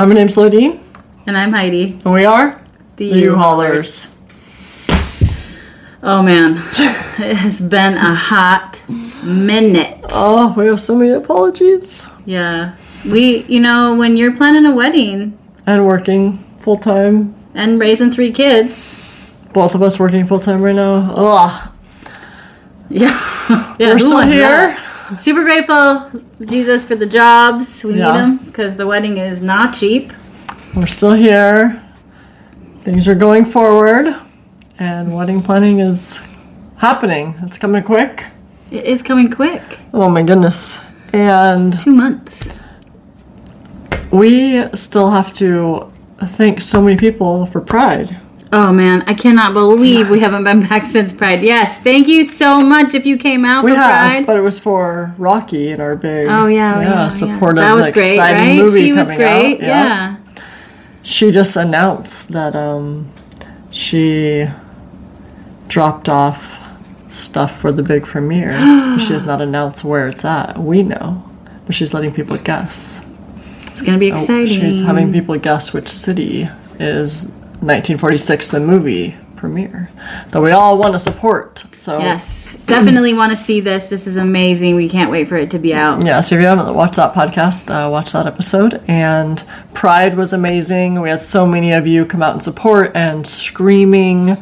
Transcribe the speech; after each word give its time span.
Hi, 0.00 0.06
my 0.06 0.14
name's 0.14 0.34
Lodine, 0.38 0.80
And 1.26 1.36
I'm 1.36 1.52
Heidi. 1.52 1.98
and 2.06 2.14
we 2.14 2.24
are 2.24 2.58
The 2.96 3.04
U-Haulers. 3.04 4.08
Oh 6.02 6.22
man, 6.22 6.52
it 7.18 7.36
has 7.36 7.60
been 7.60 7.98
a 7.98 8.14
hot 8.14 8.82
minute. 9.22 9.98
Oh, 10.12 10.54
we 10.56 10.64
have 10.68 10.80
so 10.80 10.96
many 10.96 11.10
apologies. 11.10 12.06
Yeah. 12.24 12.76
We, 13.04 13.42
you 13.44 13.60
know, 13.60 13.94
when 13.94 14.16
you're 14.16 14.34
planning 14.34 14.64
a 14.64 14.74
wedding 14.74 15.38
And 15.66 15.86
working 15.86 16.38
full 16.60 16.78
time. 16.78 17.34
and 17.54 17.78
raising 17.78 18.10
three 18.10 18.32
kids, 18.32 18.96
Both 19.52 19.74
of 19.74 19.82
us 19.82 19.98
working 19.98 20.26
full 20.26 20.40
time 20.40 20.62
right 20.62 20.74
now. 20.74 21.12
Ugh. 21.14 21.72
yeah. 22.88 23.76
yeah 23.78 23.92
We're 23.92 23.98
still 23.98 24.22
here. 24.22 24.48
that? 24.48 24.86
Super 25.18 25.42
grateful, 25.42 26.10
Jesus, 26.46 26.84
for 26.84 26.94
the 26.94 27.06
jobs. 27.06 27.82
We 27.84 27.94
Yeah. 27.94 28.12
need 28.12 28.18
them 28.18 28.36
because 28.46 28.76
the 28.76 28.86
wedding 28.86 29.16
is 29.16 29.40
not 29.42 29.72
cheap. 29.74 30.12
We're 30.74 30.86
still 30.86 31.12
here. 31.14 31.80
Things 32.78 33.08
are 33.08 33.14
going 33.14 33.44
forward. 33.44 34.14
And 34.78 35.14
wedding 35.14 35.40
planning 35.40 35.80
is 35.80 36.20
happening. 36.76 37.34
It's 37.42 37.58
coming 37.58 37.82
quick. 37.82 38.24
It 38.70 38.84
is 38.84 39.02
coming 39.02 39.30
quick. 39.30 39.62
Oh 39.92 40.08
my 40.08 40.22
goodness. 40.22 40.78
And 41.12 41.78
Two 41.80 41.92
months. 41.92 42.48
we 44.10 44.64
still 44.74 45.10
have 45.10 45.32
to 45.34 45.90
thank 46.24 46.60
so 46.60 46.80
many 46.80 46.96
people 46.96 47.46
for 47.46 47.60
Pride. 47.60 48.16
Oh 48.52 48.72
man, 48.72 49.02
I 49.06 49.14
cannot 49.14 49.52
believe 49.52 50.10
we 50.10 50.18
haven't 50.18 50.42
been 50.42 50.60
back 50.62 50.84
since 50.84 51.12
Pride. 51.12 51.40
Yes, 51.40 51.78
thank 51.78 52.08
you 52.08 52.24
so 52.24 52.62
much 52.64 52.94
if 52.94 53.06
you 53.06 53.16
came 53.16 53.44
out 53.44 53.64
We 53.64 53.70
for 53.70 53.76
have, 53.76 53.90
Pride. 53.90 54.26
but 54.26 54.36
it 54.36 54.40
was 54.40 54.58
for 54.58 55.14
Rocky 55.18 55.70
and 55.70 55.80
our 55.80 55.94
big 55.94 56.26
Oh 56.28 56.46
yeah, 56.46 56.80
yeah, 56.80 56.82
yeah. 56.82 57.08
supportive 57.08 57.62
That 57.62 57.74
was 57.74 57.90
great, 57.90 58.14
exciting 58.14 58.36
right? 58.40 58.56
movie 58.56 58.80
She 58.80 58.92
was 58.92 59.06
great. 59.06 59.54
out. 59.56 59.60
Yeah. 59.62 60.16
She 61.04 61.30
just 61.30 61.56
announced 61.56 62.30
that 62.30 62.56
um, 62.56 63.08
she 63.70 64.48
dropped 65.68 66.08
off 66.08 66.58
stuff 67.08 67.60
for 67.60 67.70
the 67.70 67.82
big 67.84 68.04
premiere. 68.04 68.52
she 68.98 69.12
has 69.12 69.24
not 69.26 69.40
announced 69.40 69.84
where 69.84 70.08
it's 70.08 70.24
at. 70.24 70.58
We 70.58 70.82
know, 70.82 71.22
but 71.66 71.74
she's 71.76 71.94
letting 71.94 72.12
people 72.12 72.36
guess. 72.38 73.00
It's 73.68 73.80
gonna 73.82 73.98
be 73.98 74.10
Oh, 74.12 74.16
exciting. 74.16 74.60
She's 74.60 74.82
having 74.82 75.12
people 75.12 75.38
guess 75.38 75.72
which 75.72 75.88
city 75.88 76.48
is 76.80 77.32
1946 77.60 78.48
the 78.50 78.60
movie 78.60 79.16
premiere 79.40 79.88
that 80.28 80.40
we 80.40 80.50
all 80.50 80.76
want 80.76 80.92
to 80.92 80.98
support. 80.98 81.64
So 81.72 81.98
Yes, 81.98 82.60
definitely 82.66 83.14
want 83.14 83.30
to 83.30 83.36
see 83.36 83.60
this. 83.60 83.88
This 83.88 84.06
is 84.06 84.16
amazing. 84.16 84.76
We 84.76 84.88
can't 84.88 85.10
wait 85.10 85.28
for 85.28 85.36
it 85.36 85.50
to 85.52 85.58
be 85.58 85.72
out. 85.72 86.04
Yeah, 86.04 86.20
so 86.20 86.34
if 86.34 86.42
you 86.42 86.46
haven't 86.46 86.74
watched 86.74 86.96
that 86.96 87.14
podcast, 87.14 87.70
uh, 87.70 87.88
watch 87.88 88.12
that 88.12 88.26
episode. 88.26 88.82
And 88.86 89.42
Pride 89.72 90.16
was 90.16 90.34
amazing. 90.34 91.00
We 91.00 91.08
had 91.08 91.22
so 91.22 91.46
many 91.46 91.72
of 91.72 91.86
you 91.86 92.04
come 92.04 92.22
out 92.22 92.32
and 92.32 92.42
support 92.42 92.92
and 92.94 93.26
screaming, 93.26 94.28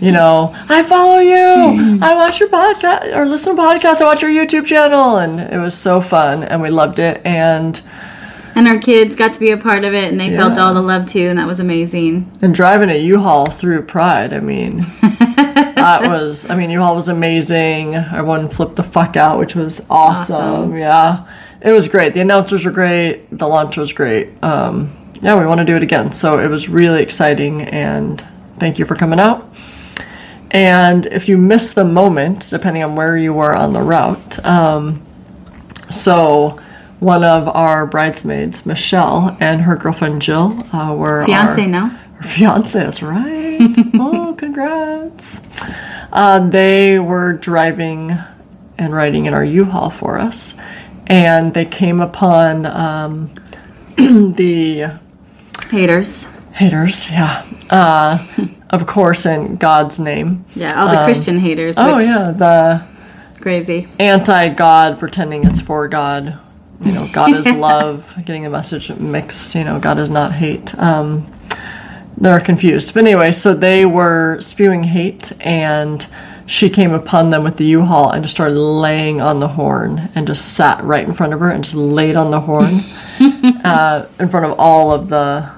you 0.00 0.12
know, 0.12 0.54
I 0.68 0.82
follow 0.84 1.18
you. 1.18 1.98
I 2.02 2.14
watch 2.14 2.38
your 2.38 2.48
podcast 2.48 3.16
or 3.16 3.26
listen 3.26 3.56
to 3.56 3.62
podcasts. 3.62 4.00
I 4.00 4.04
watch 4.04 4.22
your 4.22 4.30
YouTube 4.30 4.66
channel. 4.66 5.16
And 5.18 5.40
it 5.40 5.58
was 5.58 5.76
so 5.76 6.00
fun 6.00 6.44
and 6.44 6.62
we 6.62 6.70
loved 6.70 7.00
it. 7.00 7.20
And 7.24 7.82
And 8.56 8.66
our 8.66 8.78
kids 8.78 9.14
got 9.14 9.34
to 9.34 9.40
be 9.40 9.50
a 9.50 9.58
part 9.58 9.84
of 9.84 9.92
it, 9.92 10.10
and 10.10 10.18
they 10.18 10.30
felt 10.34 10.58
all 10.58 10.72
the 10.72 10.80
love 10.80 11.04
too, 11.04 11.28
and 11.28 11.38
that 11.38 11.46
was 11.46 11.60
amazing. 11.60 12.38
and 12.40 12.54
driving 12.54 12.88
a 12.88 12.98
U-Haul 12.98 13.44
through 13.44 13.82
Pride, 13.82 14.32
I 14.32 14.40
mean, 14.40 14.78
that 15.02 16.08
was, 16.08 16.48
I 16.48 16.56
mean, 16.56 16.70
U-Haul 16.70 16.96
was 16.96 17.08
amazing. 17.08 17.96
Everyone 17.96 18.48
flipped 18.48 18.76
the 18.76 18.82
fuck 18.82 19.14
out, 19.14 19.38
which 19.38 19.54
was 19.54 19.84
awesome. 19.90 20.36
Awesome. 20.36 20.76
Yeah, 20.76 21.30
it 21.60 21.70
was 21.70 21.86
great. 21.86 22.14
The 22.14 22.20
announcers 22.20 22.64
were 22.64 22.70
great. 22.70 23.28
The 23.30 23.46
launch 23.46 23.76
was 23.76 23.92
great. 23.92 24.42
Um, 24.42 24.96
yeah, 25.20 25.38
we 25.38 25.44
want 25.44 25.58
to 25.58 25.66
do 25.66 25.76
it 25.76 25.82
again. 25.82 26.12
So 26.12 26.38
it 26.38 26.48
was 26.48 26.66
really 26.66 27.02
exciting, 27.02 27.60
and 27.60 28.24
thank 28.58 28.78
you 28.78 28.86
for 28.86 28.94
coming 28.94 29.20
out. 29.20 29.54
And 30.50 31.04
if 31.04 31.28
you 31.28 31.36
miss 31.36 31.74
the 31.74 31.84
moment, 31.84 32.48
depending 32.48 32.82
on 32.82 32.96
where 32.96 33.18
you 33.18 33.34
were 33.34 33.54
on 33.54 33.74
the 33.74 33.82
route, 33.82 34.42
um, 34.46 35.04
so 35.90 36.58
one 37.06 37.22
of 37.22 37.46
our 37.46 37.86
bridesmaids, 37.86 38.66
Michelle, 38.66 39.36
and 39.38 39.60
her 39.62 39.76
girlfriend 39.76 40.20
Jill 40.20 40.58
uh, 40.74 40.92
were 40.92 41.24
Fiance 41.24 41.62
our, 41.62 41.68
now. 41.68 41.86
her 41.86 42.22
fiance, 42.28 42.76
that's 42.76 43.00
right. 43.00 43.60
oh, 43.94 44.34
congrats. 44.38 45.40
Uh, 46.12 46.40
they 46.48 46.98
were 46.98 47.32
driving 47.34 48.18
and 48.76 48.92
riding 48.92 49.26
in 49.26 49.34
our 49.34 49.44
U-Haul 49.44 49.90
for 49.90 50.18
us, 50.18 50.54
and 51.06 51.54
they 51.54 51.64
came 51.64 52.00
upon 52.00 52.66
um, 52.66 53.30
the 53.96 54.98
Haters. 55.70 56.26
haters, 56.54 57.08
yeah. 57.08 57.46
Uh, 57.70 58.18
of 58.70 58.88
course, 58.88 59.26
in 59.26 59.54
God's 59.58 60.00
name. 60.00 60.44
Yeah, 60.56 60.74
all 60.82 60.90
the 60.90 61.04
Christian 61.04 61.38
haters. 61.38 61.74
Oh, 61.76 61.98
yeah, 62.00 62.32
the 62.32 62.84
Crazy. 63.40 63.86
anti-God 64.00 64.98
pretending 64.98 65.44
it's 65.46 65.60
for 65.60 65.86
God. 65.86 66.40
You 66.84 66.92
know, 66.92 67.08
God 67.12 67.34
is 67.34 67.50
love, 67.52 68.14
getting 68.24 68.42
the 68.42 68.50
message 68.50 68.90
mixed. 68.92 69.54
You 69.54 69.64
know, 69.64 69.80
God 69.80 69.98
is 69.98 70.10
not 70.10 70.32
hate. 70.32 70.78
Um, 70.78 71.26
they're 72.16 72.40
confused. 72.40 72.94
But 72.94 73.04
anyway, 73.04 73.32
so 73.32 73.54
they 73.54 73.86
were 73.86 74.40
spewing 74.40 74.84
hate, 74.84 75.32
and 75.40 76.06
she 76.46 76.70
came 76.70 76.92
upon 76.92 77.30
them 77.30 77.42
with 77.42 77.56
the 77.56 77.64
U-Haul 77.64 78.10
and 78.10 78.22
just 78.22 78.36
started 78.36 78.58
laying 78.58 79.20
on 79.20 79.40
the 79.40 79.48
horn 79.48 80.10
and 80.14 80.26
just 80.26 80.54
sat 80.54 80.82
right 80.84 81.04
in 81.04 81.12
front 81.12 81.34
of 81.34 81.40
her 81.40 81.50
and 81.50 81.64
just 81.64 81.76
laid 81.76 82.14
on 82.14 82.30
the 82.30 82.40
horn 82.40 82.80
uh, 83.64 84.06
in 84.20 84.28
front 84.28 84.46
of 84.46 84.58
all 84.58 84.92
of 84.92 85.08
the 85.08 85.55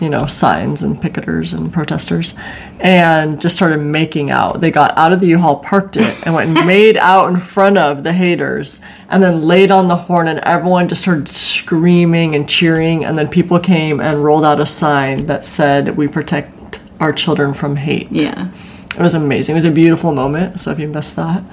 you 0.00 0.08
know, 0.08 0.26
signs 0.26 0.82
and 0.82 1.00
picketers 1.00 1.52
and 1.56 1.72
protesters, 1.72 2.34
and 2.78 3.40
just 3.40 3.56
started 3.56 3.78
making 3.78 4.30
out. 4.30 4.60
They 4.60 4.70
got 4.70 4.96
out 4.96 5.12
of 5.12 5.20
the 5.20 5.28
U-Haul, 5.28 5.56
parked 5.56 5.96
it, 5.96 6.26
and 6.26 6.34
went 6.34 6.56
and 6.56 6.66
made 6.66 6.96
out 6.96 7.30
in 7.30 7.38
front 7.38 7.78
of 7.78 8.02
the 8.02 8.12
haters, 8.12 8.80
and 9.08 9.22
then 9.22 9.42
laid 9.42 9.70
on 9.70 9.88
the 9.88 9.96
horn, 9.96 10.28
and 10.28 10.40
everyone 10.40 10.88
just 10.88 11.02
started 11.02 11.28
screaming 11.28 12.34
and 12.34 12.48
cheering, 12.48 13.04
and 13.04 13.18
then 13.18 13.28
people 13.28 13.58
came 13.58 14.00
and 14.00 14.24
rolled 14.24 14.44
out 14.44 14.60
a 14.60 14.66
sign 14.66 15.26
that 15.26 15.44
said, 15.44 15.96
"We 15.96 16.08
protect 16.08 16.80
our 16.98 17.12
children 17.12 17.52
from 17.54 17.76
hate." 17.76 18.10
Yeah. 18.10 18.50
It 18.96 19.02
was 19.02 19.14
amazing. 19.14 19.54
It 19.54 19.58
was 19.58 19.64
a 19.64 19.70
beautiful 19.70 20.12
moment. 20.12 20.58
So 20.60 20.72
if 20.72 20.78
you 20.78 20.88
missed 20.88 21.16
that, 21.16 21.44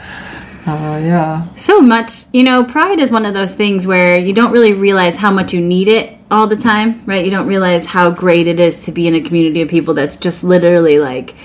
uh, 0.68 1.00
yeah, 1.02 1.48
So 1.56 1.82
much, 1.82 2.26
you 2.34 2.44
know, 2.44 2.64
pride 2.66 3.00
is 3.00 3.12
one 3.12 3.26
of 3.26 3.34
those 3.34 3.56
things 3.56 3.88
where 3.88 4.18
you 4.18 4.34
don't 4.34 4.52
really 4.52 4.74
realize 4.74 5.16
how 5.16 5.32
much 5.32 5.54
you 5.54 5.62
need 5.62 5.88
it 5.88 6.18
all 6.30 6.46
the 6.48 6.58
time, 6.58 7.02
right? 7.06 7.24
You 7.24 7.32
don't 7.32 7.48
realize 7.48 7.86
how 7.86 8.12
great 8.12 8.48
it 8.48 8.60
is 8.60 8.84
to 8.86 8.92
be 8.92 9.08
in 9.08 9.16
a 9.16 9.22
community 9.22 9.62
of 9.62 9.70
people 9.70 9.94
that's 9.94 10.18
just 10.18 10.44
literally 10.44 11.00
like, 11.00 11.36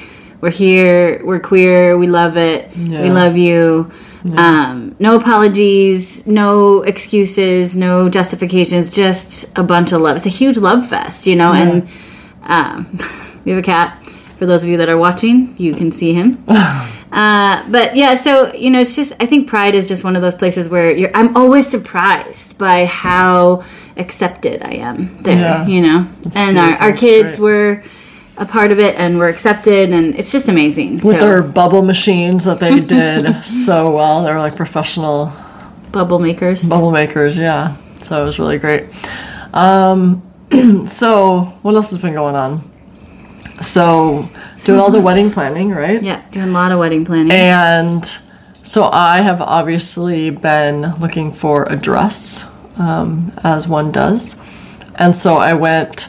we're 0.40 0.50
here, 0.50 1.24
we're 1.24 1.38
queer, 1.38 1.96
we 1.96 2.08
love 2.08 2.36
it, 2.36 2.76
we 2.76 3.10
love 3.10 3.36
you. 3.36 3.92
Um, 4.36 4.96
no 4.98 5.16
apologies, 5.16 6.26
no 6.26 6.82
excuses, 6.82 7.76
no 7.76 8.08
justifications, 8.08 8.90
just 8.90 9.46
a 9.56 9.62
bunch 9.62 9.92
of 9.92 10.00
love. 10.00 10.16
It's 10.16 10.26
a 10.26 10.30
huge 10.30 10.58
love 10.58 10.88
fest, 10.88 11.26
you 11.28 11.36
know, 11.36 11.52
and 11.52 11.88
um, 12.42 12.98
we 13.44 13.52
have 13.52 13.60
a 13.60 13.62
cat. 13.62 14.04
For 14.38 14.46
those 14.46 14.64
of 14.64 14.70
you 14.70 14.76
that 14.78 14.88
are 14.88 14.96
watching, 14.96 15.54
you 15.58 15.74
can 15.74 15.92
see 15.92 16.12
him. 16.12 16.44
Uh, 17.12 17.62
but 17.70 17.94
yeah, 17.94 18.14
so 18.14 18.52
you 18.54 18.70
know, 18.70 18.80
it's 18.80 18.96
just 18.96 19.12
I 19.20 19.26
think 19.26 19.48
Pride 19.48 19.74
is 19.74 19.86
just 19.86 20.02
one 20.02 20.16
of 20.16 20.22
those 20.22 20.34
places 20.34 20.68
where 20.68 20.96
you're. 20.96 21.14
I'm 21.14 21.36
always 21.36 21.66
surprised 21.66 22.58
by 22.58 22.86
how 22.86 23.64
accepted 23.96 24.62
I 24.62 24.74
am 24.74 25.22
there. 25.22 25.38
Yeah. 25.38 25.66
You 25.66 25.82
know, 25.82 26.08
and 26.34 26.58
our, 26.58 26.72
our 26.76 26.92
kids 26.92 27.38
were 27.38 27.84
a 28.38 28.46
part 28.46 28.72
of 28.72 28.78
it 28.78 28.98
and 28.98 29.18
were 29.18 29.28
accepted, 29.28 29.90
and 29.90 30.14
it's 30.14 30.32
just 30.32 30.48
amazing. 30.48 30.94
with 30.94 31.18
so, 31.18 31.26
their 31.26 31.42
bubble 31.42 31.82
machines 31.82 32.44
that 32.44 32.60
they 32.60 32.80
did 32.80 33.44
so 33.44 33.94
well. 33.94 34.24
They 34.24 34.32
were 34.32 34.38
like 34.38 34.56
professional 34.56 35.32
bubble 35.92 36.18
makers. 36.18 36.64
bubble 36.64 36.90
makers 36.90 37.36
yeah 37.36 37.76
so 38.00 38.22
it 38.22 38.26
was 38.26 38.38
really 38.38 38.58
great 38.58 38.86
um, 39.52 40.22
so 40.86 41.42
what 41.62 41.74
else 41.74 41.90
has 41.90 42.00
been 42.00 42.14
going 42.14 42.34
on 42.34 42.71
so 43.62 44.28
doing 44.64 44.78
all 44.80 44.90
the 44.90 45.00
wedding 45.00 45.30
planning 45.30 45.70
right? 45.70 46.02
Yeah, 46.02 46.22
doing 46.30 46.50
a 46.50 46.52
lot 46.52 46.72
of 46.72 46.78
wedding 46.78 47.04
planning. 47.04 47.32
and 47.32 48.04
so 48.64 48.84
i 48.84 49.20
have 49.20 49.40
obviously 49.40 50.30
been 50.30 50.92
looking 51.00 51.32
for 51.32 51.64
a 51.64 51.76
dress 51.76 52.48
um, 52.78 53.32
as 53.42 53.68
one 53.68 53.90
does. 53.92 54.40
And 54.96 55.14
so 55.16 55.36
i 55.36 55.54
went 55.54 56.08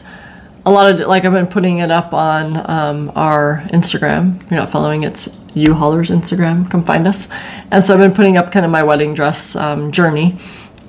a 0.66 0.70
lot 0.70 0.92
of 0.92 1.06
like 1.06 1.24
i've 1.24 1.32
been 1.32 1.46
putting 1.46 1.78
it 1.78 1.90
up 1.90 2.12
on 2.14 2.68
um, 2.70 3.12
our 3.14 3.62
instagram. 3.68 4.40
If 4.42 4.50
you're 4.50 4.60
not 4.60 4.70
following 4.70 5.02
it's 5.02 5.38
u 5.54 5.74
haulers 5.74 6.10
instagram. 6.10 6.70
Come 6.70 6.84
find 6.84 7.06
us. 7.06 7.28
And 7.70 7.84
so 7.84 7.94
i've 7.94 8.00
been 8.00 8.14
putting 8.14 8.36
up 8.36 8.52
kind 8.52 8.64
of 8.64 8.70
my 8.72 8.82
wedding 8.82 9.14
dress 9.14 9.56
um, 9.56 9.90
journey. 9.92 10.36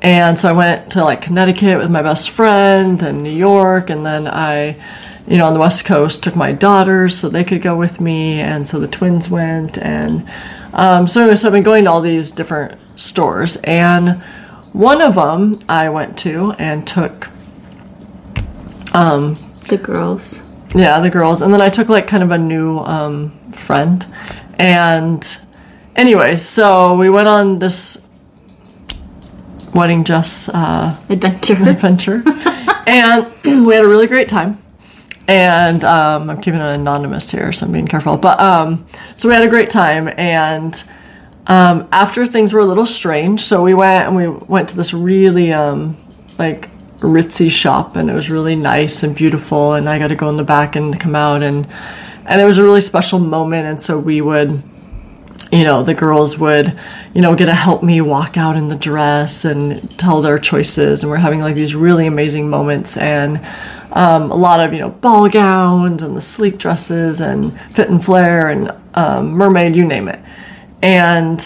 And 0.01 0.37
so 0.37 0.49
i 0.49 0.51
went 0.51 0.91
to 0.91 1.03
like 1.03 1.21
connecticut 1.21 1.77
with 1.79 1.89
my 1.89 2.01
best 2.01 2.29
friend 2.29 3.01
and 3.01 3.21
new 3.21 3.29
york. 3.31 3.89
And 3.89 4.05
then 4.05 4.27
i 4.27 4.77
you 5.27 5.37
know 5.37 5.47
on 5.47 5.53
the 5.53 5.59
west 5.59 5.85
coast 5.85 6.23
took 6.23 6.35
my 6.35 6.51
daughters 6.51 7.17
so 7.17 7.29
they 7.29 7.43
could 7.43 7.61
go 7.61 7.75
with 7.75 7.99
me 7.99 8.39
and 8.39 8.67
so 8.67 8.79
the 8.79 8.87
twins 8.87 9.29
went 9.29 9.77
and 9.77 10.27
um, 10.73 11.07
so, 11.07 11.21
anyways, 11.21 11.41
so 11.41 11.47
i've 11.47 11.53
been 11.53 11.63
going 11.63 11.85
to 11.85 11.89
all 11.89 12.01
these 12.01 12.31
different 12.31 12.77
stores 12.99 13.57
and 13.63 14.21
one 14.73 15.01
of 15.01 15.15
them 15.15 15.57
i 15.69 15.89
went 15.89 16.17
to 16.17 16.51
and 16.53 16.85
took 16.85 17.27
The 19.67 19.77
girls. 19.77 20.41
Yeah, 20.73 21.01
the 21.01 21.09
girls. 21.09 21.41
And 21.41 21.53
then 21.53 21.59
I 21.61 21.69
took 21.69 21.89
like 21.89 22.07
kind 22.07 22.23
of 22.23 22.31
a 22.31 22.37
new 22.37 22.79
um, 22.79 23.31
friend. 23.51 24.05
And 24.57 25.37
anyway, 25.97 26.37
so 26.37 26.95
we 26.95 27.09
went 27.09 27.27
on 27.27 27.59
this 27.59 28.07
wedding 29.73 30.03
dress 30.03 30.47
uh, 30.47 30.97
Adventure. 31.09 31.55
adventure. 31.55 32.23
and 32.87 33.27
we 33.65 33.75
had 33.75 33.83
a 33.83 33.87
really 33.87 34.07
great 34.07 34.29
time. 34.29 34.57
And 35.27 35.83
um, 35.83 36.29
I'm 36.29 36.41
keeping 36.41 36.59
it 36.59 36.75
anonymous 36.75 37.31
here, 37.31 37.51
so 37.51 37.65
I'm 37.65 37.71
being 37.71 37.87
careful. 37.87 38.17
But 38.17 38.39
um, 38.39 38.85
so 39.15 39.27
we 39.27 39.35
had 39.35 39.43
a 39.43 39.49
great 39.49 39.69
time. 39.69 40.07
And 40.17 40.83
um, 41.47 41.87
after 41.91 42.25
things 42.25 42.53
were 42.53 42.59
a 42.59 42.65
little 42.65 42.85
strange, 42.85 43.41
so 43.41 43.63
we 43.63 43.73
went 43.73 44.07
and 44.07 44.15
we 44.15 44.27
went 44.27 44.69
to 44.69 44.77
this 44.77 44.93
really 44.93 45.51
um, 45.51 45.97
like 46.37 46.69
ritzy 46.99 47.49
shop, 47.49 47.95
and 47.95 48.09
it 48.09 48.13
was 48.13 48.29
really 48.29 48.55
nice 48.55 49.03
and 49.03 49.15
beautiful. 49.15 49.73
And 49.73 49.89
I 49.89 49.97
got 49.97 50.07
to 50.07 50.15
go 50.15 50.29
in 50.29 50.37
the 50.37 50.43
back 50.43 50.75
and 50.75 50.99
come 50.99 51.15
out, 51.15 51.41
and 51.41 51.67
and 52.25 52.41
it 52.41 52.45
was 52.45 52.57
a 52.57 52.63
really 52.63 52.81
special 52.81 53.19
moment. 53.19 53.67
And 53.67 53.81
so 53.81 53.99
we 53.99 54.21
would 54.21 54.61
you 55.51 55.63
know, 55.63 55.83
the 55.83 55.93
girls 55.93 56.37
would, 56.37 56.77
you 57.13 57.21
know, 57.21 57.35
get 57.35 57.45
to 57.45 57.53
help 57.53 57.83
me 57.83 58.01
walk 58.01 58.35
out 58.35 58.57
in 58.57 58.67
the 58.67 58.75
dress 58.75 59.45
and 59.45 59.97
tell 59.97 60.21
their 60.21 60.39
choices. 60.39 61.01
And 61.01 61.09
we're 61.09 61.17
having 61.17 61.39
like 61.39 61.55
these 61.55 61.75
really 61.75 62.07
amazing 62.07 62.49
moments 62.49 62.97
and 62.97 63.39
um, 63.95 64.29
a 64.29 64.35
lot 64.35 64.59
of, 64.59 64.73
you 64.73 64.79
know, 64.79 64.89
ball 64.89 65.29
gowns 65.29 66.03
and 66.03 66.15
the 66.15 66.21
sleek 66.21 66.57
dresses 66.57 67.21
and 67.21 67.59
fit 67.71 67.89
and 67.89 68.03
flare 68.03 68.49
and 68.49 68.71
um, 68.93 69.31
mermaid, 69.31 69.75
you 69.75 69.85
name 69.85 70.09
it. 70.09 70.19
And 70.81 71.39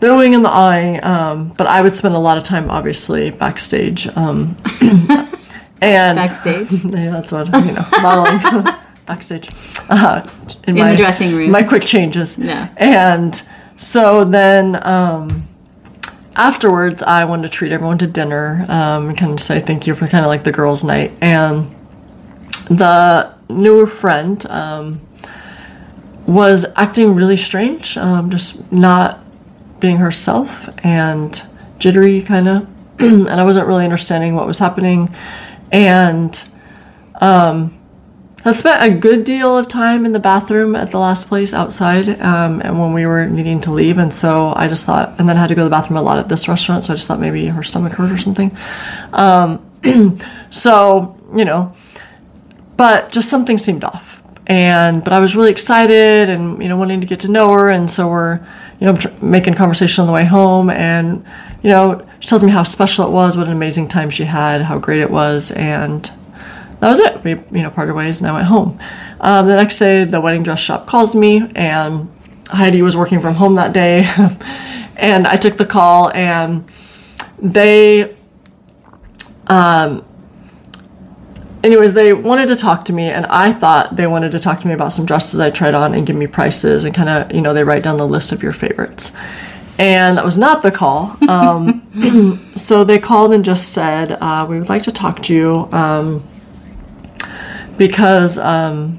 the 0.00 0.08
oohing 0.08 0.34
and 0.34 0.44
the 0.44 0.50
eye. 0.50 0.98
um, 0.98 1.48
but 1.56 1.66
I 1.66 1.80
would 1.80 1.94
spend 1.94 2.14
a 2.14 2.18
lot 2.18 2.36
of 2.36 2.42
time, 2.42 2.70
obviously, 2.70 3.30
backstage. 3.30 4.06
Um, 4.16 4.56
and 5.80 6.16
Backstage. 6.16 6.70
yeah, 6.84 7.10
that's 7.10 7.32
what, 7.32 7.46
you 7.46 7.72
know, 7.72 7.84
modeling 8.02 8.64
backstage. 9.06 9.48
Uh, 9.88 10.28
in, 10.64 10.76
the 10.76 10.94
dressing 10.94 11.34
room. 11.34 11.50
My 11.50 11.62
quick 11.62 11.84
changes. 11.84 12.38
Yeah. 12.38 12.68
And 12.76 13.42
so 13.76 14.24
then 14.24 14.84
um, 14.86 15.48
afterwards, 16.36 17.02
I 17.02 17.24
wanted 17.24 17.42
to 17.42 17.48
treat 17.48 17.72
everyone 17.72 17.98
to 17.98 18.06
dinner 18.06 18.64
um, 18.68 19.08
and 19.08 19.18
kind 19.18 19.32
of 19.32 19.40
say 19.40 19.60
thank 19.60 19.86
you 19.86 19.94
for 19.94 20.06
kind 20.06 20.24
of 20.24 20.28
like 20.28 20.44
the 20.44 20.52
girls' 20.52 20.84
night. 20.84 21.12
And 21.20 21.74
the 22.68 23.34
newer 23.48 23.86
friend 23.86 24.44
um, 24.46 25.00
was 26.26 26.66
acting 26.76 27.14
really 27.14 27.36
strange, 27.36 27.96
um, 27.96 28.30
just 28.30 28.70
not 28.72 29.20
being 29.80 29.96
herself 29.98 30.68
and 30.84 31.42
jittery 31.78 32.20
kind 32.20 32.48
of. 32.48 32.68
and 32.98 33.28
I 33.28 33.44
wasn't 33.44 33.66
really 33.66 33.84
understanding 33.84 34.34
what 34.34 34.46
was 34.46 34.58
happening. 34.58 35.14
And 35.70 36.42
I 38.44 38.50
spent 38.50 38.82
a 38.82 38.98
good 38.98 39.22
deal 39.22 39.56
of 39.56 39.68
time 39.68 40.04
in 40.04 40.12
the 40.12 40.18
bathroom 40.18 40.74
at 40.74 40.90
the 40.90 40.98
last 40.98 41.28
place 41.28 41.54
outside, 41.54 42.08
um, 42.20 42.60
and 42.60 42.80
when 42.80 42.92
we 42.92 43.06
were 43.06 43.26
needing 43.26 43.60
to 43.60 43.72
leave, 43.72 43.98
and 43.98 44.12
so 44.12 44.52
I 44.56 44.66
just 44.66 44.84
thought, 44.84 45.20
and 45.20 45.28
then 45.28 45.36
had 45.36 45.46
to 45.48 45.54
go 45.54 45.60
to 45.60 45.64
the 45.64 45.70
bathroom 45.70 45.96
a 45.96 46.02
lot 46.02 46.18
at 46.18 46.28
this 46.28 46.48
restaurant, 46.48 46.82
so 46.82 46.92
I 46.92 46.96
just 46.96 47.06
thought 47.06 47.20
maybe 47.20 47.46
her 47.46 47.62
stomach 47.62 47.92
hurt 47.92 48.10
or 48.10 48.18
something. 48.18 48.56
Um, 49.12 49.64
so 50.50 51.16
you 51.36 51.44
know, 51.44 51.72
but 52.76 53.12
just 53.12 53.30
something 53.30 53.58
seemed 53.58 53.84
off, 53.84 54.20
and 54.48 55.04
but 55.04 55.12
I 55.12 55.20
was 55.20 55.36
really 55.36 55.52
excited 55.52 56.28
and 56.28 56.60
you 56.60 56.68
know 56.68 56.76
wanting 56.76 57.00
to 57.00 57.06
get 57.06 57.20
to 57.20 57.28
know 57.28 57.52
her, 57.52 57.70
and 57.70 57.88
so 57.88 58.08
we're 58.08 58.44
you 58.80 58.86
know 58.86 58.98
making 59.20 59.54
conversation 59.54 60.02
on 60.02 60.08
the 60.08 60.12
way 60.12 60.24
home, 60.24 60.68
and 60.68 61.24
you 61.62 61.70
know 61.70 62.04
she 62.18 62.28
tells 62.28 62.42
me 62.42 62.50
how 62.50 62.64
special 62.64 63.06
it 63.06 63.12
was, 63.12 63.36
what 63.36 63.46
an 63.46 63.52
amazing 63.52 63.86
time 63.86 64.10
she 64.10 64.24
had, 64.24 64.62
how 64.62 64.80
great 64.80 65.00
it 65.00 65.10
was, 65.10 65.52
and 65.52 66.10
that 66.82 66.90
was 66.90 66.98
it. 66.98 67.22
We, 67.22 67.30
you 67.56 67.62
know, 67.62 67.70
parted 67.70 67.94
ways 67.94 68.20
and 68.20 68.28
I 68.28 68.32
went 68.32 68.46
home. 68.46 68.76
Um, 69.20 69.46
the 69.46 69.54
next 69.54 69.78
day, 69.78 70.02
the 70.02 70.20
wedding 70.20 70.42
dress 70.42 70.58
shop 70.58 70.88
calls 70.88 71.14
me, 71.14 71.48
and 71.54 72.12
Heidi 72.48 72.82
was 72.82 72.96
working 72.96 73.20
from 73.20 73.34
home 73.34 73.54
that 73.54 73.72
day. 73.72 74.04
and 74.96 75.28
I 75.28 75.36
took 75.36 75.58
the 75.58 75.64
call, 75.64 76.10
and 76.10 76.68
they, 77.38 78.16
um, 79.46 80.04
anyways, 81.62 81.94
they 81.94 82.12
wanted 82.12 82.48
to 82.48 82.56
talk 82.56 82.84
to 82.86 82.92
me, 82.92 83.04
and 83.04 83.26
I 83.26 83.52
thought 83.52 83.94
they 83.94 84.08
wanted 84.08 84.32
to 84.32 84.40
talk 84.40 84.58
to 84.62 84.66
me 84.66 84.74
about 84.74 84.92
some 84.92 85.06
dresses 85.06 85.38
I 85.38 85.50
tried 85.50 85.74
on 85.74 85.94
and 85.94 86.04
give 86.04 86.16
me 86.16 86.26
prices, 86.26 86.84
and 86.84 86.92
kind 86.92 87.08
of, 87.08 87.32
you 87.32 87.42
know, 87.42 87.54
they 87.54 87.62
write 87.62 87.84
down 87.84 87.96
the 87.96 88.08
list 88.08 88.32
of 88.32 88.42
your 88.42 88.52
favorites. 88.52 89.16
And 89.78 90.18
that 90.18 90.24
was 90.24 90.36
not 90.36 90.64
the 90.64 90.72
call. 90.72 91.16
Um, 91.28 92.42
so 92.56 92.82
they 92.82 92.98
called 92.98 93.32
and 93.32 93.44
just 93.44 93.72
said, 93.72 94.10
uh, 94.20 94.44
We 94.48 94.58
would 94.58 94.68
like 94.68 94.82
to 94.82 94.92
talk 94.92 95.22
to 95.22 95.32
you. 95.32 95.68
Um, 95.70 96.24
because 97.76 98.38
um, 98.38 98.98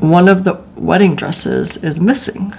one 0.00 0.28
of 0.28 0.44
the 0.44 0.62
wedding 0.76 1.14
dresses 1.14 1.82
is 1.82 2.00
missing. 2.00 2.52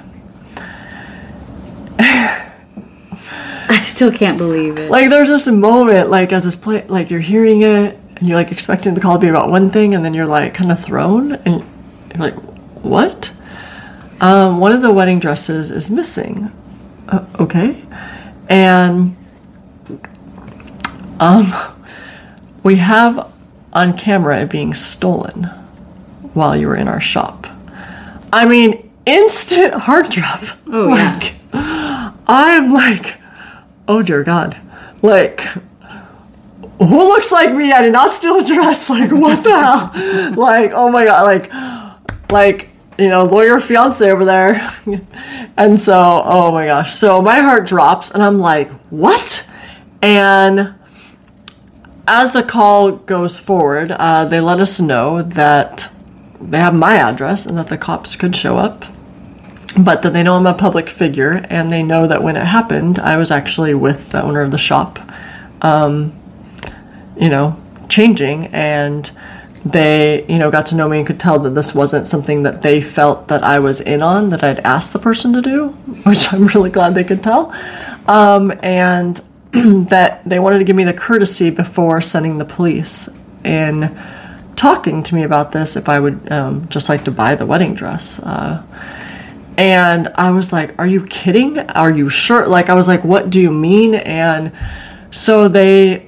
I 1.99 3.81
still 3.83 4.11
can't 4.11 4.37
believe 4.37 4.79
it. 4.79 4.89
Like 4.89 5.09
there's 5.09 5.29
this 5.29 5.47
moment, 5.47 6.09
like 6.09 6.31
as 6.31 6.45
this 6.45 6.55
play, 6.55 6.85
like 6.87 7.09
you're 7.09 7.19
hearing 7.19 7.61
it 7.61 7.97
and 8.15 8.27
you're 8.27 8.37
like 8.37 8.51
expecting 8.51 8.93
the 8.93 9.01
call 9.01 9.15
to 9.15 9.19
be 9.19 9.27
about 9.27 9.49
one 9.49 9.69
thing, 9.69 9.93
and 9.93 10.03
then 10.03 10.13
you're 10.13 10.25
like 10.25 10.53
kind 10.53 10.71
of 10.71 10.83
thrown, 10.83 11.33
and 11.33 11.63
you're 12.11 12.19
like, 12.19 12.35
"What?" 12.83 13.31
Um, 14.19 14.59
one 14.59 14.71
of 14.71 14.81
the 14.81 14.91
wedding 14.91 15.19
dresses 15.19 15.69
is 15.69 15.89
missing. 15.89 16.51
Uh, 17.07 17.25
okay, 17.39 17.83
and 18.49 19.15
um, 21.19 21.53
we 22.63 22.77
have 22.77 23.31
on 23.77 23.95
camera 23.95 24.41
it 24.41 24.49
being 24.49 24.73
stolen 24.73 25.43
while 26.33 26.57
you 26.57 26.67
were 26.67 26.75
in 26.75 26.87
our 26.87 26.99
shop. 26.99 27.45
I 28.33 28.45
mean, 28.47 28.89
instant 29.05 29.73
heart 29.85 30.09
drop. 30.09 30.43
Oh, 30.67 30.95
yeah. 30.95 32.11
I'm 32.27 32.71
like, 32.71 33.15
oh 33.87 34.01
dear 34.01 34.23
God, 34.23 34.57
like. 35.01 35.41
Who 36.79 36.85
looks 36.85 37.31
like 37.31 37.55
me? 37.55 37.71
I 37.71 37.81
did 37.81 37.91
not 37.91 38.13
steal 38.13 38.37
a 38.37 38.45
dress. 38.45 38.87
Like, 38.97 39.11
what 39.11 39.43
the 39.43 39.49
hell? 39.49 40.33
Like, 40.35 40.71
oh 40.75 40.91
my 40.91 41.05
god, 41.05 41.23
like, 41.23 41.51
like, 42.31 42.69
you 42.99 43.09
know, 43.09 43.25
lawyer 43.25 43.59
fiance 43.59 44.07
over 44.11 44.25
there. 44.25 44.71
and 45.57 45.79
so, 45.79 46.21
oh 46.23 46.51
my 46.51 46.67
gosh. 46.67 46.95
So 46.95 47.19
my 47.21 47.39
heart 47.39 47.65
drops 47.65 48.11
and 48.11 48.21
I'm 48.21 48.37
like, 48.37 48.69
what? 48.91 49.49
And 50.03 50.75
as 52.07 52.31
the 52.31 52.41
call 52.41 52.93
goes 52.93 53.37
forward, 53.37 53.91
uh, 53.91 54.25
they 54.25 54.39
let 54.39 54.59
us 54.59 54.79
know 54.79 55.21
that 55.21 55.91
they 56.39 56.57
have 56.57 56.73
my 56.73 56.95
address 56.95 57.45
and 57.45 57.57
that 57.57 57.67
the 57.67 57.77
cops 57.77 58.15
could 58.15 58.35
show 58.35 58.57
up, 58.57 58.85
but 59.77 60.01
that 60.01 60.13
they 60.13 60.23
know 60.23 60.35
I'm 60.35 60.45
a 60.47 60.53
public 60.53 60.89
figure 60.89 61.45
and 61.49 61.71
they 61.71 61.83
know 61.83 62.07
that 62.07 62.23
when 62.23 62.37
it 62.37 62.45
happened, 62.45 62.97
I 62.97 63.17
was 63.17 63.29
actually 63.29 63.73
with 63.73 64.09
the 64.09 64.23
owner 64.23 64.41
of 64.41 64.51
the 64.51 64.57
shop, 64.57 64.99
um, 65.61 66.13
you 67.19 67.29
know, 67.29 67.61
changing 67.89 68.47
and 68.47 69.11
they 69.65 70.25
you 70.29 70.37
know 70.37 70.49
got 70.51 70.67
to 70.67 70.75
know 70.75 70.87
me 70.87 70.99
and 70.99 71.07
could 71.07 71.19
tell 71.19 71.39
that 71.39 71.49
this 71.49 71.73
wasn't 71.73 72.05
something 72.05 72.43
that 72.43 72.61
they 72.61 72.79
felt 72.79 73.27
that 73.27 73.43
i 73.43 73.59
was 73.59 73.81
in 73.81 74.01
on 74.01 74.29
that 74.29 74.43
i'd 74.43 74.59
asked 74.59 74.93
the 74.93 74.99
person 74.99 75.33
to 75.33 75.41
do 75.41 75.69
which 76.03 76.31
i'm 76.31 76.47
really 76.47 76.69
glad 76.69 76.93
they 76.93 77.03
could 77.03 77.23
tell. 77.23 77.53
Um, 78.07 78.53
and 78.63 79.19
that 79.89 80.21
they 80.25 80.39
wanted 80.39 80.59
to 80.59 80.63
give 80.63 80.75
me 80.75 80.83
the 80.83 80.93
courtesy 80.93 81.49
before 81.49 82.01
sending 82.01 82.37
the 82.37 82.45
police 82.45 83.09
and 83.43 83.97
talking 84.55 85.03
to 85.03 85.15
me 85.15 85.23
about 85.23 85.51
this 85.51 85.75
if 85.75 85.87
i 85.87 85.99
would 85.99 86.31
um, 86.31 86.67
just 86.69 86.89
like 86.89 87.03
to 87.05 87.11
buy 87.11 87.35
the 87.35 87.45
wedding 87.45 87.73
dress 87.73 88.19
uh, 88.23 88.63
and 89.57 90.07
i 90.15 90.31
was 90.31 90.51
like 90.51 90.77
are 90.79 90.87
you 90.87 91.05
kidding 91.05 91.59
are 91.59 91.91
you 91.91 92.09
sure 92.09 92.47
like 92.47 92.69
i 92.69 92.73
was 92.73 92.87
like 92.87 93.03
what 93.03 93.29
do 93.29 93.39
you 93.39 93.51
mean 93.51 93.95
and 93.95 94.51
so 95.11 95.47
they 95.47 96.07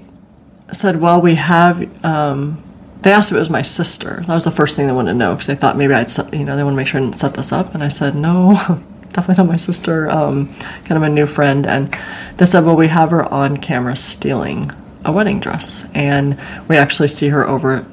said 0.71 0.99
well 0.99 1.21
we 1.21 1.35
have 1.35 2.05
um, 2.05 2.61
they 3.01 3.11
asked 3.11 3.31
if 3.31 3.37
it 3.37 3.39
was 3.39 3.49
my 3.49 3.61
sister. 3.61 4.21
That 4.27 4.33
was 4.33 4.43
the 4.43 4.51
first 4.51 4.75
thing 4.75 4.87
they 4.87 4.93
wanted 4.93 5.11
to 5.11 5.17
know 5.17 5.33
because 5.33 5.47
they 5.47 5.55
thought 5.55 5.77
maybe 5.77 5.93
I'd, 5.93 6.11
set, 6.11 6.33
you 6.33 6.43
know, 6.43 6.57
they 6.57 6.63
want 6.63 6.73
to 6.73 6.77
make 6.77 6.87
sure 6.87 6.99
I 6.99 7.03
didn't 7.03 7.15
set 7.15 7.33
this 7.33 7.51
up. 7.51 7.73
And 7.73 7.83
I 7.83 7.87
said, 7.87 8.15
no, 8.15 8.83
definitely 9.13 9.43
not 9.43 9.51
my 9.51 9.57
sister. 9.57 10.09
Um, 10.09 10.53
kind 10.85 10.93
of 10.93 11.03
a 11.03 11.09
new 11.09 11.27
friend. 11.27 11.65
And 11.65 11.95
they 12.37 12.45
said, 12.45 12.65
well, 12.65 12.75
we 12.75 12.87
have 12.87 13.11
her 13.11 13.25
on 13.25 13.57
camera 13.57 13.95
stealing 13.95 14.71
a 15.05 15.11
wedding 15.11 15.39
dress, 15.39 15.89
and 15.93 16.37
we 16.67 16.75
actually 16.75 17.07
see 17.07 17.29
her 17.29 17.47
over 17.47 17.85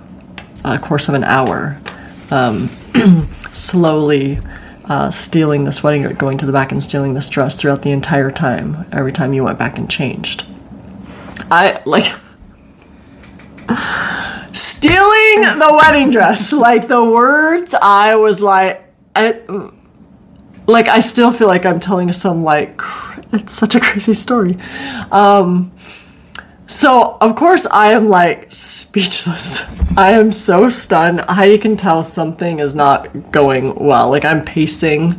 a 0.65 0.79
course 0.79 1.09
of 1.09 1.15
an 1.15 1.23
hour, 1.23 1.81
um, 2.31 2.69
slowly. 3.53 4.39
Uh, 4.89 5.11
stealing 5.11 5.65
this 5.65 5.83
wedding, 5.83 6.05
going 6.15 6.39
to 6.39 6.47
the 6.47 6.53
back 6.53 6.71
and 6.71 6.81
stealing 6.81 7.15
this 7.15 7.29
dress 7.29 7.57
throughout 7.57 7.83
the 7.83 7.91
entire 7.91 8.31
time. 8.31 8.87
Every 8.93 9.11
time 9.11 9.33
you 9.33 9.43
went 9.43 9.59
back 9.59 9.79
and 9.79 9.91
changed, 9.91 10.47
I 11.51 11.83
like 11.85 12.15
stealing 14.57 15.59
the 15.59 15.81
wedding 15.83 16.11
dress 16.11 16.53
like 16.53 16.89
the 16.89 17.05
words 17.05 17.75
i 17.83 18.15
was 18.15 18.41
like 18.41 18.83
like 20.67 20.89
i 20.89 21.01
still 21.01 21.33
feel 21.33 21.49
like 21.49 21.65
i'm 21.65 21.81
telling 21.81 22.13
some 22.13 22.43
like 22.43 22.81
it's 23.33 23.53
such 23.53 23.75
a 23.75 23.81
crazy 23.81 24.15
story 24.15 24.57
um 25.13 25.73
So, 26.69 27.17
of 27.21 27.37
course, 27.37 27.65
I 27.71 27.93
am 27.93 28.09
like 28.09 28.53
speechless. 28.53 29.63
I 29.97 30.11
am 30.19 30.33
so 30.33 30.69
stunned. 30.69 31.23
I 31.29 31.59
can 31.59 31.77
tell 31.77 32.03
something 32.03 32.59
is 32.59 32.75
not 32.75 33.31
going 33.31 33.77
well. 33.77 34.11
Like, 34.11 34.25
I'm 34.25 34.45
pacing, 34.45 35.15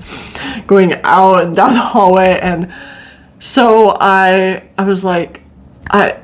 going 0.68 1.00
out 1.04 1.42
and 1.42 1.56
down 1.56 1.74
the 1.74 1.80
hallway. 1.80 2.38
And 2.42 2.74
so 3.40 3.96
I, 3.98 4.64
I 4.78 4.84
was 4.84 5.06
like, 5.06 5.42
I, 5.90 6.20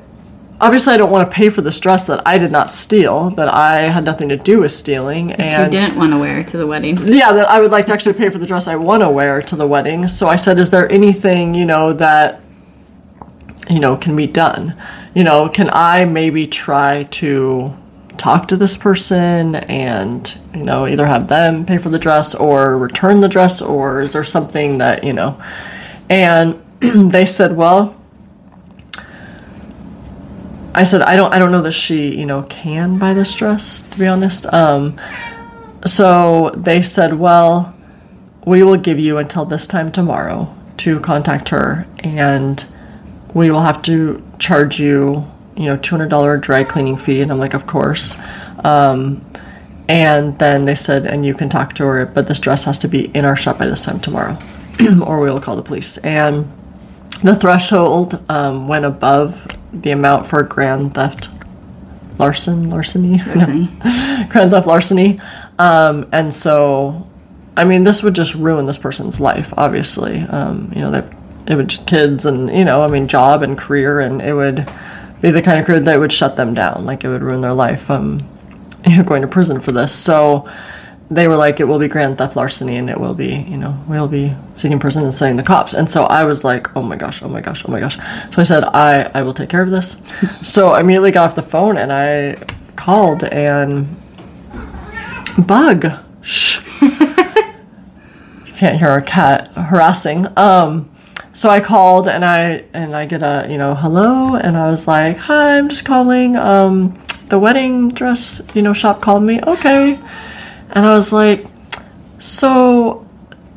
obviously, 0.64 0.94
I 0.94 0.96
don't 0.96 1.10
want 1.10 1.30
to 1.30 1.34
pay 1.34 1.50
for 1.50 1.60
this 1.60 1.78
dress 1.78 2.06
that 2.06 2.26
I 2.26 2.38
did 2.38 2.50
not 2.50 2.70
steal, 2.70 3.30
that 3.30 3.48
I 3.48 3.82
had 3.82 4.04
nothing 4.04 4.30
to 4.30 4.36
do 4.36 4.60
with 4.60 4.72
stealing. 4.72 5.28
you 5.28 5.36
And 5.36 5.72
you 5.72 5.78
didn't 5.78 5.96
want 5.96 6.12
to 6.12 6.18
wear 6.18 6.42
to 6.42 6.56
the 6.56 6.66
wedding. 6.66 6.96
yeah, 7.06 7.32
that 7.32 7.48
I 7.48 7.60
would 7.60 7.70
like 7.70 7.86
to 7.86 7.92
actually 7.92 8.14
pay 8.14 8.30
for 8.30 8.38
the 8.38 8.46
dress 8.46 8.66
I 8.66 8.76
want 8.76 9.02
to 9.02 9.10
wear 9.10 9.42
to 9.42 9.56
the 9.56 9.66
wedding. 9.66 10.08
So 10.08 10.26
I 10.26 10.36
said, 10.36 10.58
is 10.58 10.70
there 10.70 10.90
anything, 10.90 11.54
you 11.54 11.66
know, 11.66 11.92
that, 11.92 12.40
you 13.68 13.78
know, 13.78 13.96
can 13.96 14.16
be 14.16 14.26
done? 14.26 14.74
You 15.14 15.22
know, 15.22 15.48
can 15.48 15.68
I 15.70 16.06
maybe 16.06 16.46
try 16.46 17.04
to 17.04 17.76
talk 18.16 18.48
to 18.48 18.56
this 18.56 18.76
person 18.76 19.56
and, 19.56 20.36
you 20.54 20.62
know, 20.62 20.86
either 20.86 21.06
have 21.06 21.28
them 21.28 21.66
pay 21.66 21.76
for 21.76 21.90
the 21.90 21.98
dress 21.98 22.34
or 22.34 22.78
return 22.78 23.20
the 23.20 23.28
dress 23.28 23.60
or 23.60 24.00
is 24.00 24.12
there 24.12 24.24
something 24.24 24.78
that, 24.78 25.04
you 25.04 25.12
know, 25.12 25.40
and 26.08 26.60
they 26.80 27.26
said, 27.26 27.54
well, 27.56 27.94
I 30.74 30.82
said, 30.82 31.02
I 31.02 31.14
don't, 31.16 31.32
I 31.32 31.38
don't 31.38 31.52
know 31.52 31.62
that 31.62 31.72
she, 31.72 32.18
you 32.18 32.26
know, 32.26 32.42
can 32.42 32.98
buy 32.98 33.14
this 33.14 33.34
dress, 33.34 33.82
to 33.82 33.98
be 33.98 34.06
honest. 34.06 34.52
Um, 34.52 35.00
so 35.86 36.50
they 36.56 36.82
said, 36.82 37.14
well, 37.14 37.74
we 38.44 38.62
will 38.62 38.76
give 38.76 38.98
you 38.98 39.18
until 39.18 39.44
this 39.44 39.66
time 39.66 39.92
tomorrow 39.92 40.54
to 40.78 41.00
contact 41.00 41.50
her, 41.50 41.86
and 42.00 42.64
we 43.32 43.50
will 43.50 43.62
have 43.62 43.82
to 43.82 44.22
charge 44.38 44.80
you, 44.80 45.24
you 45.56 45.66
know, 45.66 45.76
two 45.76 45.94
hundred 45.94 46.08
dollar 46.08 46.36
dry 46.36 46.64
cleaning 46.64 46.96
fee. 46.96 47.20
And 47.20 47.30
I'm 47.30 47.38
like, 47.38 47.54
of 47.54 47.66
course. 47.66 48.18
Um, 48.64 49.24
and 49.88 50.38
then 50.38 50.64
they 50.64 50.74
said, 50.74 51.06
and 51.06 51.24
you 51.24 51.34
can 51.34 51.48
talk 51.48 51.74
to 51.74 51.84
her, 51.84 52.06
but 52.06 52.26
this 52.26 52.40
dress 52.40 52.64
has 52.64 52.78
to 52.78 52.88
be 52.88 53.06
in 53.14 53.24
our 53.24 53.36
shop 53.36 53.58
by 53.58 53.66
this 53.66 53.82
time 53.82 54.00
tomorrow, 54.00 54.38
or 55.06 55.20
we 55.20 55.30
will 55.30 55.40
call 55.40 55.56
the 55.56 55.62
police. 55.62 55.98
And 55.98 56.50
the 57.22 57.36
threshold 57.36 58.22
um, 58.28 58.66
went 58.66 58.84
above 58.84 59.46
the 59.82 59.90
amount 59.90 60.26
for 60.26 60.42
grand 60.42 60.94
theft 60.94 61.28
larcen 62.18 62.70
larceny 62.70 63.18
Larceny. 63.18 63.68
grand 64.28 64.50
theft 64.50 64.66
larceny 64.66 65.20
um, 65.58 66.08
and 66.12 66.32
so 66.32 67.06
i 67.56 67.64
mean 67.64 67.84
this 67.84 68.02
would 68.02 68.14
just 68.14 68.34
ruin 68.34 68.66
this 68.66 68.78
person's 68.78 69.20
life 69.20 69.52
obviously. 69.56 70.20
Um, 70.20 70.72
you 70.74 70.80
know 70.80 70.90
they 70.90 71.08
it 71.46 71.56
would 71.56 71.68
just 71.68 71.86
kids 71.86 72.24
and 72.24 72.48
you 72.48 72.64
know 72.64 72.82
i 72.82 72.86
mean 72.86 73.06
job 73.06 73.42
and 73.42 73.58
career 73.58 74.00
and 74.00 74.22
it 74.22 74.32
would 74.32 74.66
be 75.24 75.30
the 75.30 75.40
kind 75.40 75.58
of 75.58 75.64
career 75.64 75.80
that 75.80 75.98
would 75.98 76.12
shut 76.12 76.36
them 76.36 76.52
down. 76.52 76.84
Like 76.84 77.02
it 77.02 77.08
would 77.08 77.22
ruin 77.22 77.40
their 77.40 77.54
life 77.54 77.90
um, 77.90 78.18
you 78.86 78.96
know 78.98 79.04
going 79.04 79.22
to 79.22 79.28
prison 79.28 79.58
for 79.58 79.72
this. 79.72 79.94
So 79.94 80.48
they 81.10 81.28
were 81.28 81.36
like 81.36 81.60
it 81.60 81.64
will 81.64 81.78
be 81.78 81.88
grand 81.88 82.16
theft 82.18 82.34
larceny 82.34 82.76
and 82.76 82.88
it 82.88 82.98
will 82.98 83.14
be 83.14 83.44
you 83.48 83.56
know 83.56 83.78
we'll 83.86 84.08
be 84.08 84.34
seeking 84.54 84.78
prison 84.78 85.04
and 85.04 85.14
sending 85.14 85.36
the 85.36 85.42
cops. 85.42 85.74
And 85.74 85.88
so 85.88 86.04
i 86.04 86.24
was 86.24 86.44
like 86.44 86.74
oh 86.76 86.82
my 86.82 86.96
gosh 86.96 87.22
oh 87.22 87.28
my 87.28 87.40
gosh 87.40 87.64
oh 87.66 87.70
my 87.70 87.80
gosh. 87.80 87.96
So 87.96 88.38
i 88.38 88.42
said 88.42 88.64
i 88.64 89.10
i 89.14 89.22
will 89.22 89.34
take 89.34 89.48
care 89.50 89.62
of 89.62 89.70
this. 89.70 90.00
So 90.42 90.70
i 90.72 90.80
immediately 90.80 91.10
got 91.10 91.30
off 91.30 91.34
the 91.34 91.42
phone 91.42 91.76
and 91.76 91.92
i 91.92 92.36
called 92.76 93.24
and 93.24 93.86
bug. 95.46 95.86
Shh. 96.22 96.60
You 96.80 98.52
can't 98.56 98.78
hear 98.78 98.88
our 98.88 99.00
cat 99.02 99.52
harassing. 99.52 100.26
Um 100.38 100.90
so 101.32 101.50
I 101.50 101.58
called 101.60 102.06
and 102.06 102.24
I 102.24 102.64
and 102.72 102.94
I 102.94 103.04
get 103.06 103.22
a 103.22 103.46
you 103.50 103.58
know 103.58 103.74
hello 103.74 104.36
and 104.36 104.56
I 104.56 104.70
was 104.70 104.86
like 104.86 105.16
hi 105.16 105.58
I'm 105.58 105.68
just 105.68 105.84
calling. 105.84 106.36
Um 106.36 106.94
the 107.28 107.38
wedding 107.38 107.90
dress 107.90 108.40
you 108.54 108.62
know 108.62 108.72
shop 108.72 109.02
called 109.02 109.22
me. 109.22 109.40
Okay 109.42 110.00
and 110.70 110.86
I 110.86 110.94
was 110.94 111.12
like 111.12 111.44
so 112.18 113.06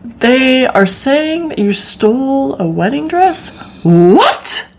they 0.03 0.65
are 0.65 0.85
saying 0.85 1.49
that 1.49 1.59
you 1.59 1.73
stole 1.73 2.59
a 2.59 2.67
wedding 2.67 3.07
dress 3.07 3.55
what 3.83 4.73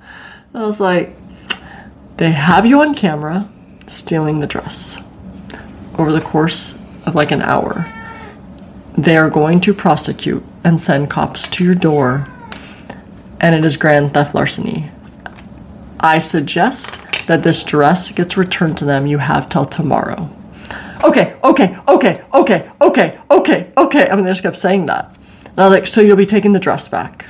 I 0.54 0.60
was 0.60 0.80
like 0.80 1.16
they 2.16 2.30
have 2.32 2.66
you 2.66 2.80
on 2.80 2.94
camera 2.94 3.48
stealing 3.86 4.40
the 4.40 4.46
dress 4.46 5.02
over 5.98 6.12
the 6.12 6.20
course 6.20 6.78
of 7.06 7.14
like 7.14 7.30
an 7.30 7.42
hour 7.42 7.92
they 8.96 9.16
are 9.16 9.30
going 9.30 9.60
to 9.60 9.72
prosecute 9.72 10.44
and 10.64 10.80
send 10.80 11.08
cops 11.08 11.46
to 11.48 11.64
your 11.64 11.74
door 11.74 12.28
and 13.40 13.54
it 13.54 13.64
is 13.64 13.76
grand 13.76 14.14
theft 14.14 14.34
larceny. 14.34 14.90
I 16.00 16.18
suggest 16.18 16.98
that 17.26 17.42
this 17.42 17.64
dress 17.64 18.10
gets 18.10 18.36
returned 18.36 18.78
to 18.78 18.84
them. 18.84 19.06
You 19.06 19.18
have 19.18 19.48
till 19.48 19.64
tomorrow. 19.64 20.30
Okay, 21.04 21.36
okay, 21.44 21.78
okay, 21.88 22.24
okay, 22.34 22.70
okay, 22.80 23.18
okay, 23.30 23.70
okay. 23.76 24.08
I 24.10 24.14
mean, 24.14 24.24
they 24.24 24.30
just 24.30 24.42
kept 24.42 24.56
saying 24.58 24.86
that. 24.86 25.16
And 25.46 25.58
I 25.60 25.64
was 25.64 25.72
like, 25.72 25.86
so 25.86 26.00
you'll 26.00 26.16
be 26.16 26.26
taking 26.26 26.52
the 26.52 26.58
dress 26.60 26.88
back 26.88 27.26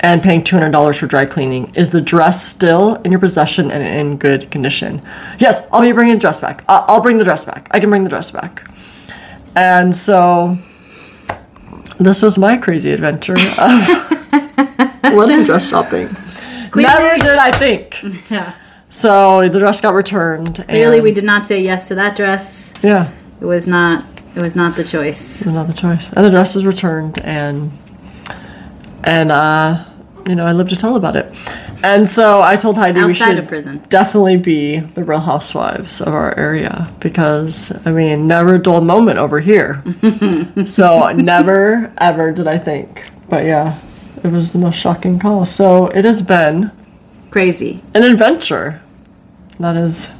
and 0.00 0.22
paying 0.22 0.42
$200 0.42 0.98
for 0.98 1.06
dry 1.06 1.24
cleaning. 1.26 1.72
Is 1.74 1.90
the 1.90 2.00
dress 2.00 2.44
still 2.44 2.96
in 2.96 3.10
your 3.10 3.20
possession 3.20 3.70
and 3.70 3.82
in 3.82 4.16
good 4.18 4.50
condition? 4.50 5.00
Yes, 5.38 5.66
I'll 5.72 5.82
be 5.82 5.92
bringing 5.92 6.14
the 6.14 6.20
dress 6.20 6.40
back. 6.40 6.64
I- 6.68 6.84
I'll 6.88 7.00
bring 7.02 7.18
the 7.18 7.24
dress 7.24 7.44
back. 7.44 7.68
I 7.70 7.80
can 7.80 7.88
bring 7.90 8.04
the 8.04 8.10
dress 8.10 8.30
back. 8.30 8.68
And 9.54 9.94
so 9.94 10.56
this 11.98 12.20
was 12.22 12.36
my 12.36 12.56
crazy 12.58 12.92
adventure 12.92 13.36
of 13.58 13.88
wedding 15.14 15.44
dress 15.44 15.66
shopping. 15.68 16.08
Never 16.74 17.16
did 17.16 17.38
I 17.38 17.50
think. 17.52 17.96
Yeah. 18.30 18.52
So 18.96 19.46
the 19.46 19.58
dress 19.58 19.82
got 19.82 19.92
returned. 19.92 20.64
Clearly, 20.64 21.02
we 21.02 21.12
did 21.12 21.24
not 21.24 21.46
say 21.46 21.62
yes 21.62 21.88
to 21.88 21.94
that 21.96 22.16
dress. 22.16 22.72
Yeah, 22.82 23.12
It 23.42 23.44
was 23.44 23.66
not. 23.66 24.06
It 24.34 24.40
was 24.40 24.56
not 24.56 24.74
the 24.74 24.84
choice. 24.84 25.20
it 25.20 25.40
it's 25.40 25.46
another 25.46 25.74
choice. 25.74 26.10
And 26.14 26.24
the 26.24 26.30
dress 26.30 26.54
was 26.54 26.64
returned, 26.64 27.18
and 27.22 27.70
and 29.04 29.30
uh, 29.30 29.84
you 30.26 30.34
know, 30.34 30.46
I 30.46 30.52
live 30.52 30.70
to 30.70 30.76
tell 30.76 30.96
about 30.96 31.14
it. 31.14 31.26
And 31.84 32.08
so 32.08 32.40
I 32.40 32.56
told 32.56 32.78
Heidi 32.78 33.04
we 33.04 33.12
should 33.12 33.46
prison. 33.46 33.82
definitely 33.90 34.38
be 34.38 34.78
the 34.78 35.04
Real 35.04 35.20
Housewives 35.20 36.00
of 36.00 36.14
our 36.14 36.34
area 36.38 36.90
because 37.00 37.70
I 37.86 37.92
mean, 37.92 38.26
never 38.26 38.54
a 38.54 38.58
dull 38.58 38.80
moment 38.80 39.18
over 39.18 39.40
here. 39.40 39.84
so 40.64 41.12
never 41.12 41.92
ever 41.98 42.32
did 42.32 42.48
I 42.48 42.56
think, 42.56 43.04
but 43.28 43.44
yeah, 43.44 43.78
it 44.24 44.32
was 44.32 44.54
the 44.54 44.58
most 44.58 44.76
shocking 44.80 45.18
call. 45.18 45.44
So 45.44 45.88
it 45.88 46.06
has 46.06 46.22
been 46.22 46.72
Crazy. 47.30 47.82
an 47.94 48.02
adventure. 48.02 48.80
That 49.58 49.76
is 49.76 50.10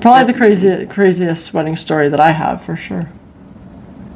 probably 0.00 0.32
the 0.32 0.36
crazy, 0.38 0.86
craziest 0.86 1.54
wedding 1.54 1.76
story 1.76 2.08
that 2.08 2.20
I 2.20 2.30
have 2.32 2.62
for 2.64 2.76
sure. 2.76 3.10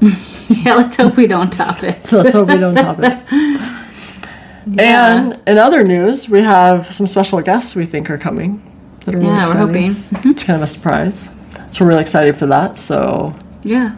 Yeah. 0.50 0.76
Let's 0.76 0.96
hope 0.96 1.18
we 1.18 1.26
don't 1.26 1.52
top 1.52 1.82
it. 1.84 2.02
So 2.02 2.16
let's 2.22 2.32
hope 2.32 2.48
we 2.48 2.56
don't 2.56 2.74
top 2.74 2.98
it. 3.00 3.18
And 4.78 5.38
in 5.46 5.56
other 5.58 5.82
news, 5.82 6.28
we 6.28 6.40
have 6.40 6.92
some 6.94 7.06
special 7.06 7.40
guests 7.42 7.74
we 7.76 7.84
think 7.86 8.10
are 8.10 8.16
coming. 8.18 8.62
That 9.04 9.14
are 9.14 9.18
really 9.18 9.30
Yeah, 9.30 9.44
we're 9.46 9.66
hoping. 9.66 9.96
It's 10.30 10.44
kind 10.44 10.56
of 10.56 10.62
a 10.62 10.66
surprise. 10.66 11.30
So 11.70 11.84
we're 11.84 11.88
really 11.88 12.00
excited 12.02 12.36
for 12.36 12.46
that. 12.46 12.78
So 12.78 13.34
Yeah. 13.62 13.94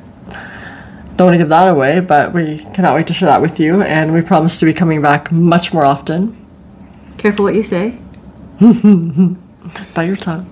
don't 1.17 1.27
want 1.27 1.35
to 1.35 1.39
give 1.39 1.49
that 1.50 1.69
away, 1.69 2.00
but 2.00 2.33
we 2.33 2.59
cannot 2.75 2.95
wait 2.95 3.07
to 3.09 3.12
share 3.15 3.29
that 3.29 3.43
with 3.43 3.59
you. 3.61 3.83
And 3.83 4.12
we 4.12 4.21
promise 4.21 4.59
to 4.61 4.67
be 4.67 4.73
coming 4.73 5.00
back 5.03 5.31
much 5.33 5.73
more 5.73 5.85
often. 5.85 6.37
Careful 7.17 7.45
what 7.45 7.55
you 7.55 7.62
say. 7.62 7.97
By 9.95 10.05
your 10.05 10.17
tongue. 10.17 10.47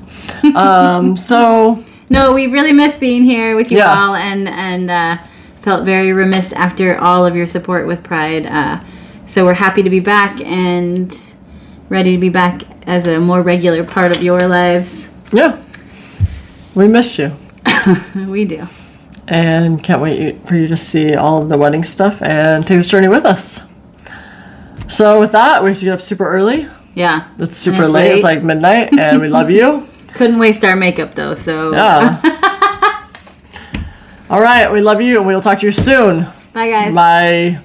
um, 0.55 1.17
so 1.17 1.83
No, 2.11 2.33
we 2.33 2.47
really 2.47 2.73
miss 2.73 2.97
being 2.97 3.25
here 3.25 3.55
with 3.57 3.71
you 3.71 3.79
Yeah. 3.79 3.93
all, 3.95 4.15
and 4.15 4.49
and 4.49 4.91
uh, 4.91 5.17
felt 5.63 5.85
very 5.85 6.13
remiss 6.13 6.53
after 6.55 6.99
all 6.99 7.27
of 7.27 7.37
your 7.37 7.47
support 7.47 7.87
with 7.87 8.03
Pride. 8.03 8.47
Uh, 8.47 8.81
so 9.27 9.45
we're 9.45 9.55
happy 9.55 9.83
to 9.83 9.91
be 9.91 10.01
back 10.01 10.41
and 10.43 11.15
ready 11.91 12.15
to 12.17 12.21
be 12.21 12.29
back 12.31 12.63
as 12.87 13.07
a 13.07 13.19
more 13.21 13.43
regular 13.43 13.85
part 13.85 14.17
of 14.17 14.23
your 14.23 14.47
lives. 14.49 15.11
yeah, 15.33 15.59
we 16.75 16.89
missed 16.89 17.19
you. 17.19 17.37
We 18.15 18.45
do. 18.47 18.67
and 19.27 19.83
can't 19.83 20.01
wait 20.01 20.47
for 20.47 20.55
you 20.57 20.67
to 20.69 20.77
see 20.77 21.15
all 21.15 21.43
of 21.43 21.49
the 21.51 21.59
wedding 21.59 21.85
stuff 21.85 22.23
and 22.23 22.67
take 22.67 22.79
this 22.79 22.87
journey 22.87 23.09
with 23.09 23.25
us. 23.27 23.67
So 24.89 25.21
with 25.21 25.33
that, 25.33 25.63
we 25.63 25.69
have 25.71 25.79
to 25.79 25.85
get 25.85 25.93
up 25.93 26.01
super 26.01 26.27
early. 26.29 26.67
Yeah. 26.99 27.29
It's 27.39 27.57
super 27.57 27.85
it's 27.85 27.93
late. 27.93 28.13
It's 28.13 28.25
like 28.25 28.43
midnight, 28.43 28.93
and 28.93 29.21
we 29.21 29.29
love 29.29 29.51
you. 29.51 29.87
Couldn't 30.15 30.41
waste 30.41 30.65
our 30.65 30.75
makeup 30.75 31.15
though, 31.15 31.35
so 31.35 31.71
Yeah. 31.73 32.19
all 34.29 34.41
right, 34.41 34.71
we 34.73 34.81
love 34.81 35.01
you, 35.01 35.19
and 35.19 35.27
we 35.27 35.33
will 35.33 35.41
talk 35.41 35.61
to 35.61 35.67
you 35.67 35.71
soon. 35.73 36.27
bye 36.53 36.69
guys. 36.69 36.95
Bye. 36.95 37.61